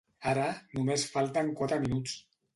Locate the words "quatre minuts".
1.61-2.19